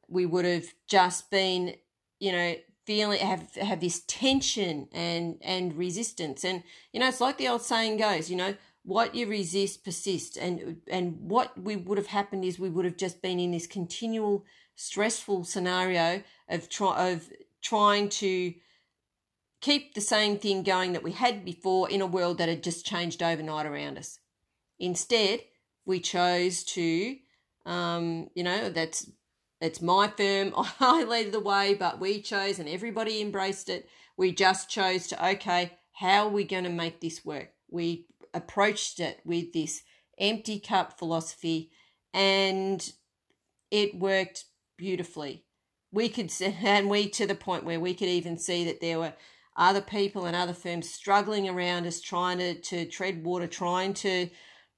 We 0.08 0.24
would 0.24 0.44
have 0.44 0.66
just 0.86 1.30
been, 1.32 1.74
you 2.20 2.30
know, 2.30 2.54
feeling 2.84 3.18
have 3.18 3.52
have 3.56 3.80
this 3.80 4.04
tension 4.06 4.86
and 4.92 5.38
and 5.42 5.76
resistance. 5.76 6.44
And 6.44 6.62
you 6.92 7.00
know, 7.00 7.08
it's 7.08 7.20
like 7.20 7.38
the 7.38 7.48
old 7.48 7.62
saying 7.62 7.96
goes, 7.96 8.30
you 8.30 8.36
know, 8.36 8.54
what 8.86 9.16
you 9.16 9.26
resist 9.26 9.84
persists. 9.84 10.36
And 10.36 10.80
and 10.88 11.18
what 11.20 11.60
we 11.60 11.76
would 11.76 11.98
have 11.98 12.06
happened 12.06 12.44
is 12.44 12.58
we 12.58 12.70
would 12.70 12.84
have 12.84 12.96
just 12.96 13.20
been 13.20 13.40
in 13.40 13.50
this 13.50 13.66
continual 13.66 14.44
stressful 14.76 15.44
scenario 15.44 16.22
of 16.48 16.68
try 16.68 17.10
of 17.10 17.28
trying 17.60 18.08
to 18.08 18.54
keep 19.60 19.94
the 19.94 20.00
same 20.00 20.38
thing 20.38 20.62
going 20.62 20.92
that 20.92 21.02
we 21.02 21.12
had 21.12 21.44
before 21.44 21.90
in 21.90 22.00
a 22.00 22.06
world 22.06 22.38
that 22.38 22.48
had 22.48 22.62
just 22.62 22.86
changed 22.86 23.22
overnight 23.22 23.66
around 23.66 23.98
us. 23.98 24.20
Instead, 24.78 25.40
we 25.84 25.98
chose 25.98 26.62
to, 26.62 27.16
um, 27.64 28.28
you 28.36 28.44
know, 28.44 28.70
that's 28.70 29.10
it's 29.60 29.82
my 29.82 30.06
firm. 30.06 30.52
I 30.80 31.02
led 31.02 31.32
the 31.32 31.40
way, 31.40 31.74
but 31.74 31.98
we 31.98 32.20
chose, 32.20 32.60
and 32.60 32.68
everybody 32.68 33.20
embraced 33.20 33.68
it. 33.68 33.88
We 34.16 34.30
just 34.30 34.70
chose 34.70 35.08
to 35.08 35.28
okay, 35.30 35.72
how 35.92 36.26
are 36.26 36.30
we 36.30 36.44
going 36.44 36.64
to 36.64 36.70
make 36.70 37.00
this 37.00 37.24
work? 37.24 37.50
We 37.68 38.06
approached 38.36 39.00
it 39.00 39.20
with 39.24 39.52
this 39.52 39.82
empty 40.18 40.60
cup 40.60 40.98
philosophy, 40.98 41.70
and 42.12 42.92
it 43.70 43.98
worked 43.98 44.44
beautifully. 44.76 45.44
We 45.92 46.08
could, 46.08 46.32
and 46.40 46.90
we 46.90 47.08
to 47.10 47.26
the 47.26 47.34
point 47.34 47.64
where 47.64 47.80
we 47.80 47.94
could 47.94 48.08
even 48.08 48.38
see 48.38 48.64
that 48.64 48.80
there 48.80 48.98
were 48.98 49.14
other 49.56 49.80
people 49.80 50.26
and 50.26 50.36
other 50.36 50.52
firms 50.52 50.90
struggling 50.90 51.48
around 51.48 51.86
us, 51.86 52.00
trying 52.00 52.38
to, 52.38 52.60
to 52.60 52.84
tread 52.86 53.24
water, 53.24 53.46
trying 53.46 53.94
to, 53.94 54.28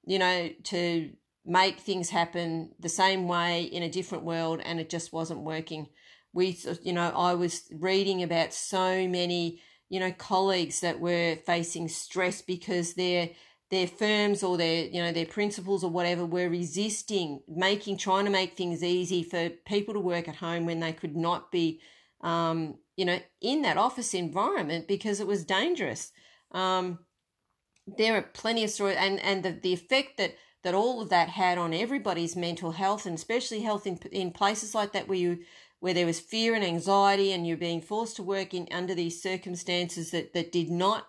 you 0.05 0.19
know, 0.19 0.49
to 0.63 1.11
make 1.45 1.79
things 1.79 2.09
happen 2.09 2.71
the 2.79 2.89
same 2.89 3.27
way 3.27 3.63
in 3.63 3.83
a 3.83 3.89
different 3.89 4.23
world, 4.23 4.61
and 4.63 4.79
it 4.79 4.89
just 4.89 5.11
wasn't 5.11 5.41
working. 5.41 5.87
We, 6.31 6.57
you 6.83 6.93
know, 6.93 7.11
I 7.15 7.33
was 7.33 7.63
reading 7.71 8.23
about 8.23 8.53
so 8.53 9.07
many, 9.07 9.61
you 9.89 9.99
know, 9.99 10.11
colleagues 10.11 10.81
that 10.81 10.99
were 10.99 11.37
facing 11.45 11.87
stress 11.87 12.41
because 12.41 12.93
they're 12.93 13.31
their 13.71 13.87
firms 13.87 14.41
or 14.41 14.57
their 14.57 14.85
you 14.85 15.01
know 15.01 15.11
their 15.11 15.25
principals 15.25 15.83
or 15.83 15.91
whatever 15.91 16.25
were 16.25 16.49
resisting 16.49 17.41
making 17.47 17.97
trying 17.97 18.25
to 18.25 18.31
make 18.31 18.55
things 18.55 18.83
easy 18.83 19.23
for 19.23 19.49
people 19.65 19.93
to 19.93 19.99
work 19.99 20.27
at 20.27 20.35
home 20.35 20.65
when 20.65 20.79
they 20.79 20.91
could 20.91 21.15
not 21.15 21.51
be 21.51 21.79
um, 22.21 22.75
you 22.97 23.05
know 23.05 23.19
in 23.41 23.61
that 23.61 23.77
office 23.77 24.13
environment 24.13 24.87
because 24.87 25.19
it 25.19 25.27
was 25.27 25.45
dangerous. 25.45 26.11
Um, 26.51 26.99
there 27.97 28.15
are 28.15 28.21
plenty 28.21 28.63
of 28.63 28.69
stories 28.69 28.97
and 28.99 29.19
and 29.19 29.43
the, 29.43 29.51
the 29.51 29.73
effect 29.73 30.17
that 30.17 30.35
that 30.63 30.73
all 30.73 31.01
of 31.01 31.09
that 31.09 31.29
had 31.29 31.57
on 31.57 31.73
everybody's 31.73 32.35
mental 32.35 32.71
health 32.71 33.05
and 33.05 33.15
especially 33.15 33.61
health 33.61 33.87
in, 33.87 33.97
in 34.11 34.31
places 34.31 34.75
like 34.75 34.93
that 34.93 35.07
where 35.07 35.17
you 35.17 35.39
where 35.79 35.93
there 35.93 36.05
was 36.05 36.19
fear 36.19 36.53
and 36.55 36.63
anxiety 36.63 37.31
and 37.31 37.47
you're 37.47 37.55
being 37.55 37.81
forced 37.81 38.17
to 38.17 38.23
work 38.23 38.53
in 38.53 38.67
under 38.71 38.93
these 38.93 39.21
circumstances 39.21 40.11
that 40.11 40.33
that 40.33 40.51
did 40.51 40.69
not 40.69 41.05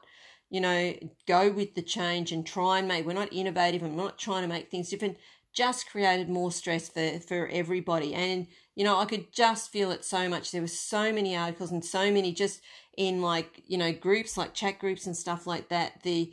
you 0.51 0.61
know, 0.61 0.93
go 1.27 1.51
with 1.51 1.75
the 1.75 1.83
change 1.83 2.33
and 2.33 2.45
try 2.45 2.79
and 2.79 2.89
make, 2.89 3.07
we're 3.07 3.13
not 3.13 3.33
innovative 3.33 3.83
and 3.83 3.97
we're 3.97 4.03
not 4.03 4.19
trying 4.19 4.43
to 4.43 4.49
make 4.49 4.71
things 4.71 4.91
different, 4.91 5.17
just 5.53 5.89
created 5.89 6.29
more 6.29 6.51
stress 6.53 6.89
for, 6.89 7.21
for 7.21 7.49
everybody. 7.49 8.15
And, 8.15 8.49
you 8.75 8.85
know, 8.85 8.99
I 8.99 9.05
could 9.05 9.33
just 9.33 9.71
feel 9.71 9.91
it 9.93 10.05
so 10.05 10.29
much. 10.29 10.51
There 10.51 10.61
were 10.61 10.67
so 10.67 11.13
many 11.13 11.37
articles 11.37 11.71
and 11.71 11.85
so 11.85 12.11
many 12.11 12.33
just 12.33 12.61
in 12.97 13.23
like, 13.23 13.63
you 13.67 13.79
know, 13.79 13.93
groups 13.93 14.37
like 14.37 14.53
chat 14.53 14.79
groups 14.79 15.07
and 15.07 15.17
stuff 15.17 15.47
like 15.47 15.69
that. 15.69 16.03
The, 16.03 16.33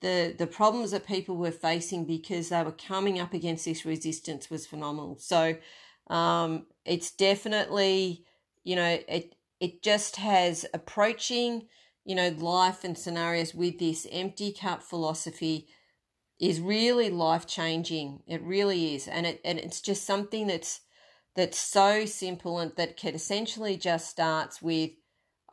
the, 0.00 0.34
the 0.36 0.46
problems 0.46 0.92
that 0.92 1.06
people 1.06 1.36
were 1.36 1.50
facing 1.50 2.06
because 2.06 2.48
they 2.48 2.62
were 2.62 2.72
coming 2.72 3.20
up 3.20 3.34
against 3.34 3.64
this 3.64 3.84
resistance 3.84 4.48
was 4.48 4.66
phenomenal. 4.66 5.18
So, 5.18 5.56
um, 6.08 6.66
it's 6.86 7.10
definitely, 7.10 8.24
you 8.64 8.76
know, 8.76 8.98
it, 9.06 9.34
it 9.60 9.82
just 9.82 10.16
has 10.16 10.64
approaching, 10.72 11.68
you 12.08 12.14
know, 12.14 12.30
life 12.38 12.84
and 12.84 12.96
scenarios 12.96 13.54
with 13.54 13.78
this 13.78 14.06
empty 14.10 14.50
cup 14.50 14.82
philosophy 14.82 15.68
is 16.40 16.58
really 16.58 17.10
life 17.10 17.46
changing. 17.46 18.22
It 18.26 18.40
really 18.40 18.94
is. 18.94 19.06
And 19.06 19.26
it 19.26 19.42
and 19.44 19.58
it's 19.58 19.82
just 19.82 20.06
something 20.06 20.46
that's 20.46 20.80
that's 21.36 21.58
so 21.58 22.06
simple 22.06 22.58
and 22.60 22.72
that 22.76 22.96
can 22.96 23.14
essentially 23.14 23.76
just 23.76 24.08
starts 24.08 24.62
with 24.62 24.92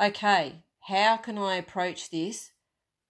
okay, 0.01 0.63
how 0.79 1.17
can 1.17 1.37
I 1.37 1.55
approach 1.57 2.09
this 2.09 2.51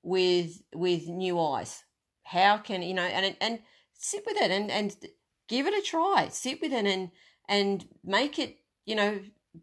with 0.02 0.64
with 0.74 1.08
new 1.08 1.40
eyes? 1.40 1.84
How 2.24 2.58
can 2.58 2.82
you 2.82 2.96
know 2.96 3.04
and 3.04 3.38
and 3.40 3.60
sit 3.94 4.24
with 4.26 4.38
it 4.38 4.50
and 4.50 4.72
and 4.72 4.96
give 5.48 5.68
it 5.68 5.78
a 5.78 5.86
try. 5.86 6.30
Sit 6.32 6.62
with 6.64 6.74
it 6.74 6.88
and 6.88 7.12
and 7.48 7.88
make 8.04 8.40
it, 8.40 8.58
you 8.88 8.96
know, 8.96 9.20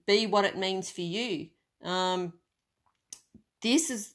be 0.06 0.28
what 0.28 0.44
it 0.44 0.56
means 0.56 0.88
for 0.88 1.00
you. 1.00 1.48
Um, 1.82 2.34
this 3.62 3.90
is 3.90 4.14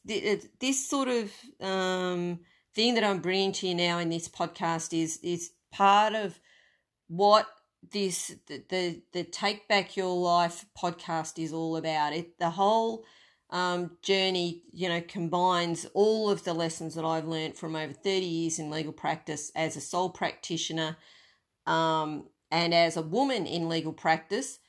this 0.60 0.88
sort 0.88 1.08
of 1.08 1.32
um, 1.62 2.40
thing 2.76 2.94
that 2.96 3.04
I'm 3.04 3.20
bringing 3.20 3.54
to 3.54 3.68
you 3.68 3.76
now 3.76 3.98
in 4.00 4.10
this 4.10 4.30
podcast 4.30 4.98
is 4.98 5.20
is 5.24 5.52
part 5.72 6.14
of 6.14 6.40
what 7.08 7.48
this 7.92 8.36
the 8.48 8.64
the, 8.70 9.02
the 9.14 9.24
take 9.24 9.68
back 9.68 9.96
your 9.96 10.16
life 10.16 10.66
podcast 10.78 11.42
is 11.42 11.54
all 11.54 11.78
about. 11.78 12.14
It 12.14 12.38
the 12.38 12.52
whole 12.52 13.06
um, 13.50 13.98
journey, 14.02 14.64
you 14.72 14.90
know, 14.90 15.02
combines 15.02 15.86
all 15.94 16.30
of 16.30 16.44
the 16.44 16.54
lessons 16.54 16.96
that 16.96 17.06
I've 17.06 17.28
learned 17.28 17.56
from 17.56 17.76
over 17.76 17.94
30 17.94 18.26
years 18.26 18.60
in 18.60 18.70
legal 18.70 18.92
practice 18.92 19.52
as 19.56 19.78
a 19.78 19.82
sole 19.82 20.10
practitioner 20.10 20.98
um, 21.66 22.28
and 22.52 22.74
as 22.74 22.98
a 22.98 23.02
woman 23.02 23.46
in 23.46 23.70
legal 23.70 23.94
practice 23.94 24.60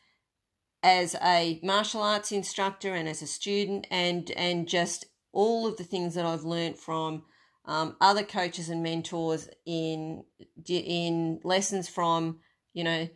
as 0.83 1.17
a 1.23 1.61
martial 1.63 2.03
arts 2.03 2.33
instructor 2.33 2.95
and 2.95 3.09
as 3.09 3.23
a 3.23 3.27
student 3.27 3.87
and 3.91 4.31
and 4.33 4.69
just 4.69 5.07
all 5.33 5.67
of 5.67 5.77
the 5.77 5.85
things 5.85 6.15
that 6.15 6.25
I've 6.25 6.45
learned 6.45 6.79
from 6.79 7.25
um, 7.65 7.97
other 8.01 8.23
coaches 8.23 8.69
and 8.69 8.83
mentors 8.83 9.49
in 9.67 10.25
in 10.67 11.41
lessons 11.45 11.89
from 11.89 12.39
you 12.73 12.85
know 12.85 13.09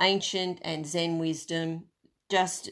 ancient 0.00 0.60
and 0.62 0.86
Zen 0.86 1.18
wisdom, 1.18 1.84
just 2.30 2.70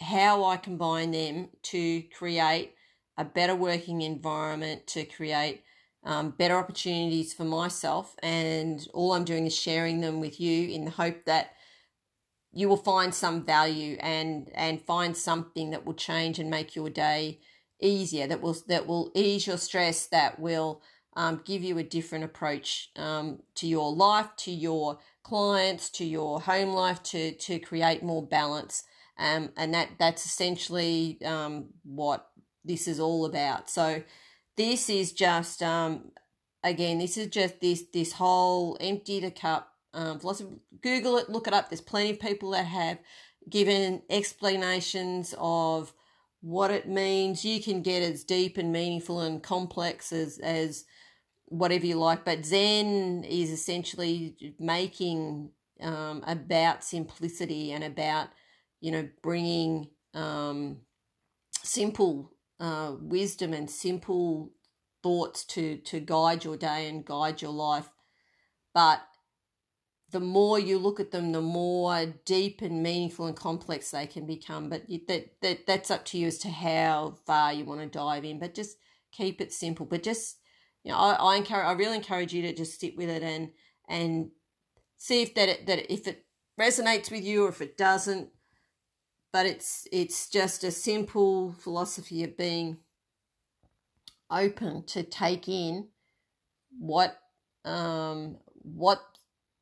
how 0.00 0.44
I 0.44 0.56
combine 0.56 1.10
them 1.10 1.48
to 1.64 2.02
create 2.16 2.74
a 3.16 3.24
better 3.24 3.54
working 3.54 4.00
environment, 4.02 4.86
to 4.88 5.04
create 5.04 5.64
um, 6.04 6.30
better 6.30 6.56
opportunities 6.56 7.34
for 7.34 7.44
myself, 7.44 8.14
and 8.22 8.86
all 8.94 9.12
I'm 9.12 9.24
doing 9.24 9.46
is 9.46 9.56
sharing 9.56 10.00
them 10.00 10.20
with 10.20 10.40
you 10.40 10.68
in 10.68 10.84
the 10.84 10.92
hope 10.92 11.24
that 11.24 11.52
you 12.58 12.68
will 12.68 12.76
find 12.76 13.14
some 13.14 13.44
value 13.44 13.96
and 14.00 14.50
and 14.54 14.82
find 14.82 15.16
something 15.16 15.70
that 15.70 15.84
will 15.84 15.94
change 15.94 16.38
and 16.38 16.50
make 16.50 16.74
your 16.74 16.90
day 16.90 17.38
easier 17.80 18.26
that 18.26 18.40
will 18.40 18.56
that 18.66 18.86
will 18.86 19.10
ease 19.14 19.46
your 19.46 19.58
stress 19.58 20.06
that 20.06 20.38
will 20.40 20.82
um, 21.14 21.42
give 21.44 21.62
you 21.62 21.78
a 21.78 21.82
different 21.82 22.24
approach 22.24 22.90
um, 22.96 23.40
to 23.54 23.66
your 23.66 23.94
life 23.94 24.28
to 24.36 24.50
your 24.50 24.98
clients 25.28 25.90
to 25.90 26.04
your 26.04 26.40
home 26.40 26.70
life 26.70 27.02
to 27.02 27.32
to 27.32 27.58
create 27.58 28.02
more 28.02 28.26
balance. 28.26 28.84
Um, 29.18 29.50
and 29.56 29.74
that 29.74 29.90
that's 29.98 30.24
essentially 30.24 31.18
um, 31.24 31.70
what 31.84 32.28
this 32.64 32.88
is 32.88 32.98
all 32.98 33.26
about. 33.26 33.68
So 33.68 34.02
this 34.56 34.88
is 34.88 35.12
just 35.12 35.62
um, 35.62 36.12
again 36.64 36.98
this 36.98 37.16
is 37.16 37.28
just 37.28 37.60
this 37.60 37.84
this 37.92 38.12
whole 38.12 38.76
empty 38.80 39.20
the 39.20 39.30
cup 39.30 39.68
um, 39.98 40.20
philosophy. 40.20 40.50
Google 40.80 41.18
it, 41.18 41.28
look 41.28 41.48
it 41.48 41.52
up. 41.52 41.68
There's 41.68 41.80
plenty 41.80 42.10
of 42.10 42.20
people 42.20 42.50
that 42.50 42.66
have 42.66 42.98
given 43.50 44.02
explanations 44.08 45.34
of 45.38 45.92
what 46.40 46.70
it 46.70 46.88
means. 46.88 47.44
You 47.44 47.60
can 47.60 47.82
get 47.82 48.02
as 48.02 48.22
deep 48.22 48.58
and 48.58 48.72
meaningful 48.72 49.20
and 49.20 49.42
complex 49.42 50.12
as 50.12 50.38
as 50.38 50.84
whatever 51.46 51.84
you 51.84 51.96
like. 51.96 52.24
But 52.24 52.46
Zen 52.46 53.24
is 53.24 53.50
essentially 53.50 54.36
making 54.60 55.50
um, 55.80 56.22
about 56.26 56.84
simplicity 56.84 57.72
and 57.72 57.82
about 57.82 58.28
you 58.80 58.92
know 58.92 59.08
bringing 59.20 59.88
um, 60.14 60.78
simple 61.64 62.30
uh, 62.60 62.92
wisdom 63.00 63.52
and 63.52 63.68
simple 63.68 64.52
thoughts 65.02 65.44
to 65.46 65.78
to 65.78 65.98
guide 65.98 66.44
your 66.44 66.56
day 66.56 66.88
and 66.88 67.04
guide 67.04 67.42
your 67.42 67.52
life. 67.52 67.88
But 68.72 69.00
the 70.10 70.20
more 70.20 70.58
you 70.58 70.78
look 70.78 71.00
at 71.00 71.10
them, 71.10 71.32
the 71.32 71.42
more 71.42 72.06
deep 72.24 72.62
and 72.62 72.82
meaningful 72.82 73.26
and 73.26 73.36
complex 73.36 73.90
they 73.90 74.06
can 74.06 74.26
become. 74.26 74.70
But 74.70 74.88
that, 75.06 75.40
that 75.42 75.66
that's 75.66 75.90
up 75.90 76.04
to 76.06 76.18
you 76.18 76.28
as 76.28 76.38
to 76.38 76.48
how 76.48 77.16
far 77.26 77.52
you 77.52 77.64
want 77.64 77.80
to 77.80 77.86
dive 77.86 78.24
in. 78.24 78.38
But 78.38 78.54
just 78.54 78.78
keep 79.12 79.40
it 79.40 79.52
simple. 79.52 79.84
But 79.84 80.02
just 80.02 80.38
you 80.84 80.92
know, 80.92 80.98
I, 80.98 81.12
I 81.14 81.36
encourage, 81.36 81.66
I 81.66 81.72
really 81.72 81.96
encourage 81.96 82.32
you 82.32 82.42
to 82.42 82.54
just 82.54 82.80
sit 82.80 82.96
with 82.96 83.10
it 83.10 83.22
and 83.22 83.50
and 83.88 84.30
see 84.96 85.22
if 85.22 85.34
that 85.34 85.66
that 85.66 85.92
if 85.92 86.06
it 86.06 86.24
resonates 86.58 87.10
with 87.10 87.24
you 87.24 87.44
or 87.44 87.50
if 87.50 87.60
it 87.60 87.76
doesn't. 87.76 88.30
But 89.30 89.44
it's 89.44 89.86
it's 89.92 90.30
just 90.30 90.64
a 90.64 90.70
simple 90.70 91.52
philosophy 91.52 92.24
of 92.24 92.36
being 92.38 92.78
open 94.30 94.84
to 94.84 95.02
take 95.02 95.48
in 95.48 95.88
what 96.78 97.18
um 97.64 98.38
what 98.62 99.02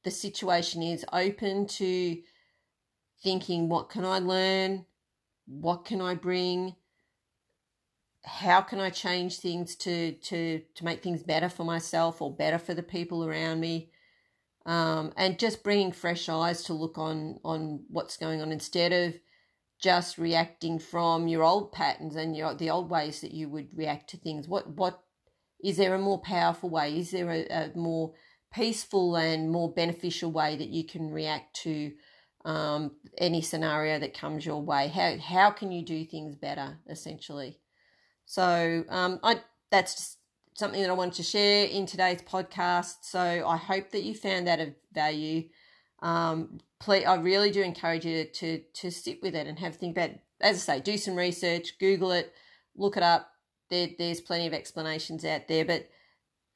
the 0.06 0.10
situation 0.12 0.84
is 0.84 1.04
open 1.12 1.66
to 1.66 2.16
thinking 3.24 3.68
what 3.68 3.90
can 3.90 4.04
I 4.04 4.20
learn? 4.20 4.86
What 5.46 5.84
can 5.84 6.00
I 6.00 6.14
bring? 6.14 6.76
How 8.24 8.60
can 8.60 8.78
I 8.78 8.90
change 8.90 9.40
things 9.40 9.74
to 9.78 10.12
to 10.12 10.62
to 10.76 10.84
make 10.84 11.02
things 11.02 11.24
better 11.24 11.48
for 11.48 11.64
myself 11.64 12.22
or 12.22 12.32
better 12.32 12.56
for 12.56 12.72
the 12.72 12.84
people 12.84 13.24
around 13.24 13.58
me? 13.58 13.90
Um, 14.64 15.12
and 15.16 15.40
just 15.40 15.64
bringing 15.64 15.90
fresh 15.90 16.28
eyes 16.28 16.62
to 16.64 16.72
look 16.72 16.98
on 16.98 17.40
on 17.44 17.82
what's 17.88 18.16
going 18.16 18.40
on 18.40 18.52
instead 18.52 18.92
of 18.92 19.18
just 19.82 20.18
reacting 20.18 20.78
from 20.78 21.26
your 21.26 21.42
old 21.42 21.72
patterns 21.72 22.14
and 22.14 22.36
your 22.36 22.54
the 22.54 22.70
old 22.70 22.90
ways 22.90 23.22
that 23.22 23.32
you 23.32 23.48
would 23.48 23.76
react 23.76 24.08
to 24.10 24.18
things. 24.18 24.46
What 24.46 24.68
what 24.68 25.02
is 25.64 25.78
there 25.78 25.96
a 25.96 25.98
more 25.98 26.20
powerful 26.20 26.70
way? 26.70 26.96
Is 26.96 27.10
there 27.10 27.28
a, 27.28 27.44
a 27.48 27.72
more 27.76 28.14
peaceful 28.52 29.16
and 29.16 29.50
more 29.50 29.72
beneficial 29.72 30.30
way 30.30 30.56
that 30.56 30.68
you 30.68 30.84
can 30.84 31.10
react 31.10 31.56
to 31.62 31.92
um, 32.44 32.92
any 33.18 33.42
scenario 33.42 33.98
that 33.98 34.18
comes 34.18 34.46
your 34.46 34.62
way. 34.62 34.88
How 34.88 35.18
how 35.18 35.50
can 35.50 35.72
you 35.72 35.84
do 35.84 36.04
things 36.04 36.36
better, 36.36 36.78
essentially? 36.88 37.58
So 38.24 38.84
um, 38.88 39.18
I 39.22 39.40
that's 39.70 39.94
just 39.94 40.18
something 40.54 40.80
that 40.80 40.90
I 40.90 40.94
wanted 40.94 41.14
to 41.14 41.22
share 41.22 41.66
in 41.66 41.86
today's 41.86 42.22
podcast. 42.22 42.96
So 43.02 43.20
I 43.20 43.56
hope 43.56 43.90
that 43.90 44.04
you 44.04 44.14
found 44.14 44.46
that 44.46 44.60
of 44.60 44.74
value. 44.92 45.48
Um, 46.00 46.60
please, 46.78 47.04
I 47.04 47.16
really 47.16 47.50
do 47.50 47.62
encourage 47.62 48.06
you 48.06 48.24
to 48.24 48.62
to 48.74 48.90
sit 48.90 49.22
with 49.22 49.34
it 49.34 49.46
and 49.46 49.58
have 49.58 49.74
a 49.74 49.76
think 49.76 49.96
about. 49.96 50.10
As 50.40 50.68
I 50.68 50.76
say, 50.76 50.80
do 50.82 50.98
some 50.98 51.16
research, 51.16 51.78
Google 51.80 52.12
it, 52.12 52.32
look 52.76 52.96
it 52.98 53.02
up. 53.02 53.30
There, 53.70 53.88
there's 53.98 54.20
plenty 54.20 54.46
of 54.46 54.52
explanations 54.52 55.24
out 55.24 55.48
there, 55.48 55.64
but 55.64 55.88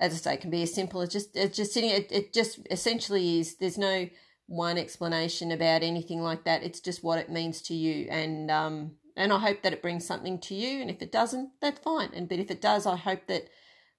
as 0.01 0.15
I 0.15 0.17
say, 0.17 0.35
it 0.35 0.41
can 0.41 0.51
be 0.51 0.63
as 0.63 0.75
simple 0.75 1.03
as 1.03 1.11
just 1.11 1.37
it's 1.37 1.57
just 1.57 1.73
sitting. 1.73 1.91
It, 1.91 2.11
it 2.11 2.33
just 2.33 2.59
essentially 2.71 3.39
is. 3.39 3.57
There's 3.57 3.79
no 3.79 4.09
one 4.47 4.79
explanation 4.79 5.53
about 5.53 5.83
anything 5.83 6.23
like 6.23 6.45
that. 6.45 6.63
It's 6.63 6.81
just 6.81 7.05
what 7.05 7.19
it 7.19 7.31
means 7.31 7.61
to 7.63 7.75
you, 7.75 8.09
and 8.11 8.51
um, 8.51 8.93
and 9.17 9.33
I 9.33 9.39
hope 9.39 9.63
that 9.63 9.75
it 9.75 9.83
brings 9.83 10.07
something 10.07 10.41
to 10.41 10.55
you. 10.55 10.81
And 10.81 10.91
if 10.91 11.03
it 11.03 11.13
doesn't, 11.13 11.51
that's 11.61 11.81
fine. 11.81 12.11
And 12.15 12.29
but 12.29 12.39
if 12.39 12.51
it 12.51 12.63
does, 12.63 12.87
I 12.87 12.97
hope 12.97 13.27
that 13.27 13.49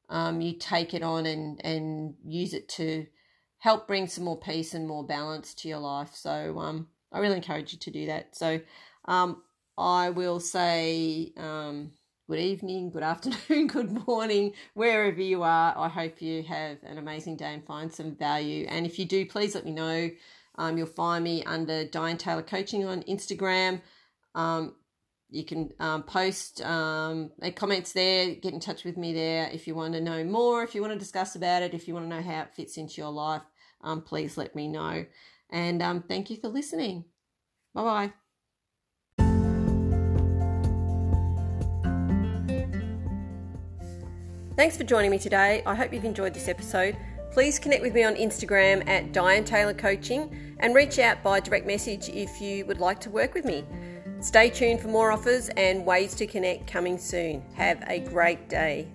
um, 0.10 0.42
you 0.42 0.54
take 0.54 0.96
it 0.96 1.04
on 1.04 1.28
and 1.28 1.64
and 1.64 2.16
use 2.26 2.54
it 2.56 2.68
to 2.70 3.06
help 3.60 3.88
bring 3.88 4.08
some 4.08 4.24
more 4.24 4.40
peace 4.40 4.74
and 4.74 4.88
more 4.88 5.06
balance 5.06 5.54
to 5.54 5.70
your 5.70 5.78
life. 5.78 6.16
So 6.16 6.58
um, 6.58 6.88
I 7.12 7.20
really 7.20 7.36
encourage 7.36 7.74
you 7.74 7.80
to 7.80 7.92
do 7.92 8.08
that. 8.08 8.36
So 8.36 8.60
um, 9.06 9.44
I 9.78 10.10
will 10.10 10.40
say 10.40 11.32
um 11.38 11.92
good 12.32 12.40
evening, 12.40 12.90
good 12.90 13.04
afternoon, 13.04 13.68
good 13.68 14.08
morning, 14.08 14.54
wherever 14.74 15.22
you 15.22 15.44
are. 15.44 15.78
I 15.78 15.90
hope 15.90 16.22
you 16.22 16.44
have 16.44 16.78
an 16.84 16.98
amazing 16.98 17.36
day 17.36 17.54
and 17.54 17.66
find 17.66 17.94
some 17.94 18.16
value. 18.16 18.66
And 18.70 18.86
if 18.86 18.98
you 18.98 19.04
do, 19.04 19.26
please 19.26 19.54
let 19.54 19.66
me 19.66 19.72
know. 19.72 20.10
Um, 20.56 20.78
you'll 20.78 20.88
find 20.88 21.26
me 21.26 21.44
under 21.44 21.84
Diane 21.84 22.18
Taylor 22.18 22.42
Coaching 22.42 22.86
on 22.86 23.04
Instagram. 23.04 23.82
Um, 24.34 24.76
you 25.30 25.44
can 25.44 25.74
um, 25.82 26.04
post 26.04 26.62
um, 26.62 27.32
comments 27.58 27.92
there, 27.92 28.34
get 28.36 28.54
in 28.54 28.62
touch 28.62 28.86
with 28.86 28.96
me 28.96 29.12
there 29.12 29.50
if 29.52 29.68
you 29.68 29.76
want 29.76 29.92
to 29.96 30.00
know 30.00 30.24
more, 30.24 30.64
if 30.64 30.74
you 30.74 30.80
want 30.80 30.94
to 30.94 31.00
discuss 31.00 31.36
about 31.36 31.64
it, 31.64 31.74
if 31.74 31.86
you 31.86 31.94
want 31.94 32.10
to 32.10 32.16
know 32.16 32.22
how 32.22 32.44
it 32.44 32.56
fits 32.56 32.78
into 32.78 33.02
your 33.02 33.12
life, 33.12 33.42
um, 33.82 34.02
please 34.02 34.38
let 34.38 34.56
me 34.56 34.70
know. 34.70 35.06
And 35.50 35.82
um, 35.82 36.02
thank 36.08 36.30
you 36.30 36.38
for 36.38 36.48
listening. 36.48 37.04
Bye 37.74 37.84
bye. 37.84 38.14
Thanks 44.62 44.78
for 44.78 44.84
joining 44.84 45.10
me 45.10 45.18
today. 45.18 45.64
I 45.66 45.74
hope 45.74 45.92
you've 45.92 46.06
enjoyed 46.06 46.36
this 46.36 46.48
episode. 46.48 46.96
Please 47.32 47.58
connect 47.58 47.82
with 47.82 47.96
me 47.96 48.04
on 48.04 48.14
Instagram 48.14 48.88
at 48.88 49.12
Diane 49.12 49.44
Taylor 49.44 49.74
Coaching 49.74 50.56
and 50.60 50.76
reach 50.76 51.00
out 51.00 51.24
by 51.24 51.40
direct 51.40 51.66
message 51.66 52.10
if 52.10 52.40
you 52.40 52.64
would 52.68 52.78
like 52.78 53.00
to 53.00 53.10
work 53.10 53.34
with 53.34 53.44
me. 53.44 53.66
Stay 54.20 54.52
tuned 54.52 54.80
for 54.80 54.88
more 54.88 55.12
offers 55.12 55.50
and 55.58 55.84
ways 55.84 56.14
to 56.14 56.28
connect 56.28 56.68
coming 56.68 57.00
soon. 57.00 57.44
Have 57.56 57.84
a 57.88 58.02
great 58.02 58.50
day. 58.50 58.88